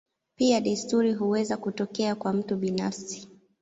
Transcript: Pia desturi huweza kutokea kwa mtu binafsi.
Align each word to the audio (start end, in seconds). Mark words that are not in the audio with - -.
Pia 0.35 0.61
desturi 0.61 1.13
huweza 1.13 1.57
kutokea 1.57 2.15
kwa 2.15 2.33
mtu 2.33 2.55
binafsi. 2.57 3.27